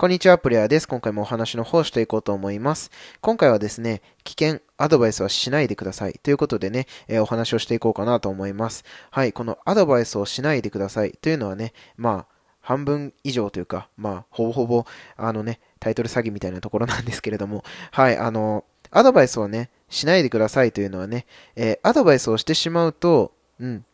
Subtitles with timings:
[0.00, 0.86] こんにちは、プレイヤーです。
[0.86, 2.92] 今回もお話の方していこうと思います。
[3.20, 6.12] 今回はですね、危険、アドバイスはしないでください。
[6.22, 8.84] ということでね、えー、お話をしていこうかなと思います。
[9.10, 21.26] はい、このアドバイスをしないでくださいというのはね、まあ、半分以上というか、まあ、ほぼほぼ、あのね、タイトル詐欺みたいなところなんですけれども、はい、あの、アドバイスをね、しないでくださいというのはね、
[21.56, 23.84] えー、アドバイスをしてしまうと、うん、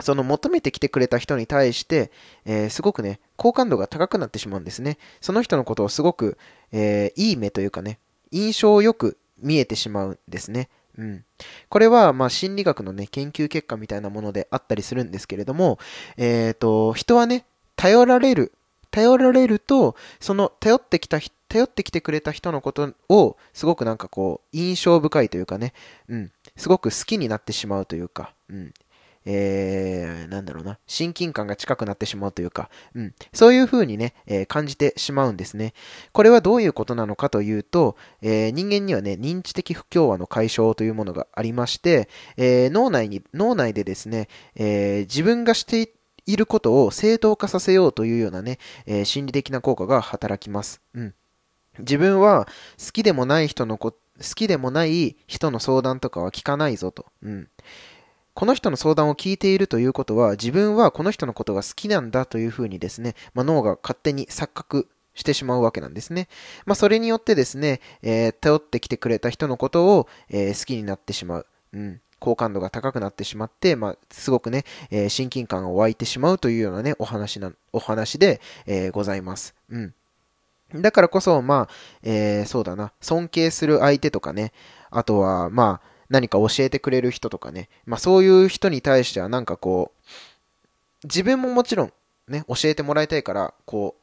[0.00, 2.10] その求めてきてくれた人に対して、
[2.44, 4.98] えー、すごくね、好感度が高くなってしまうんですね。
[5.20, 6.38] その人のことをすごく、
[6.72, 7.98] えー、いい目というかね、
[8.30, 10.68] 印象よく見えてしまうんですね。
[10.98, 11.24] うん。
[11.68, 15.78] これは、まあ、心理学のね、研究結果みたいなものであったりするんですけれども、
[16.16, 17.44] えっ、ー、と、人はね、
[17.76, 18.52] 頼られる、
[18.90, 25.72] 頼られると、その頼ってきた頼ってきてくれた人のことを、すごくなんかこう、印象深いというかね、
[26.08, 28.74] うん、すごく好きになってしまうというか、うん、
[29.26, 35.74] えー、なんだろうな、親近感が近くなってしまうというか、うん、そういう風にね、えー、感じてしまうんですね。
[36.12, 45.92] これはどういうことなのかというと、えー、人間にはね、認知的不協和の解消というものがありまして、えー、脳内に、脳内でですね、えー、自分がして
[46.26, 50.80] いることを正当化させようというようなね、えー、心理的な効果が働きます。
[50.94, 51.14] うん。
[51.78, 52.46] 自分は
[52.78, 53.98] 好きでもない人のこ、好
[54.34, 57.06] きでもない人の相談とかは聞かないぞと。
[57.22, 57.48] うん。
[58.40, 66.26] この人の相談を聞いているということは、自分はこの人のことが好きなんだというふうにですね、まあ、脳が勝手に錯覚してしまうわけなんですね。
[66.64, 71.46] まあ、それによってですね、えー、頼ってきてくれた人のことを、えー、好きになってしまう。
[71.74, 72.00] うん。
[72.18, 79.54] 好感度が高くなってしまって、まあ、すごくね、えー、親近感が湧いてしまうというようなね、お話な、お話で、え、ございます。
[79.68, 79.94] うん。
[80.80, 81.74] だからこそ、まあ、
[82.04, 84.54] え、そうだな、尊敬する相手とかね、
[84.90, 91.92] あとは、まあ、何か教えてくれる人とかね、まあそういう人に対してはなんかこう、自分ももちろん
[92.30, 93.96] ね、教えてもらいたいから、こ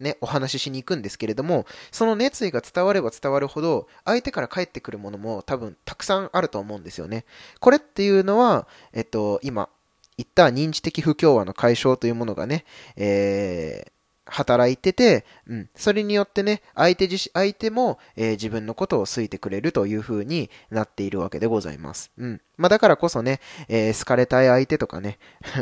[0.00, 7.24] う、ね、お話ししに行くんですけれども、その熱意が伝われば伝わるほど、相手から返ってくるものも多分たくさんあると思うんですよね。
[7.60, 9.70] これっていうのは、えっと、今、
[10.18, 12.64] 言った認知的不協和の解消というものがね、
[12.96, 13.92] えー、
[14.36, 15.68] 働いてて、うん。
[15.74, 22.10] それによってね、相手自相手も、えー、自分のことを好いてくれるという風になっているわけでございます。
[22.18, 22.40] うん。
[22.58, 25.18] まあだからこそね、えー、好かれたい相手とかね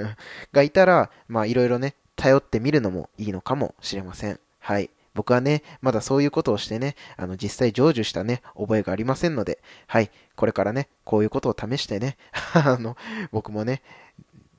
[0.52, 4.40] がいたら、まあいろいろね、頼ってみるのもいいのかもしれません。
[4.58, 4.91] はい。
[5.14, 10.10] 僕はね、まだそういうことをしてね、あの、実際成就したね、覚えがありませんので、はい。
[10.34, 12.16] これからね、こういうことを試してね、
[12.54, 12.96] あの、
[13.30, 13.82] 僕もね、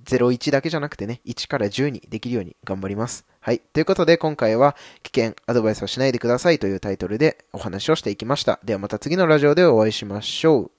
[0.05, 3.25] 01だけじゃなくてね、1から10にできるように頑張ります。
[3.39, 3.59] はい。
[3.59, 8.59] ということで、今回は、危険、アドバイスをしないでくださいというタイトルでお話をしていきました。
[8.63, 10.74] ではまた次のラジオでお会いしましょう。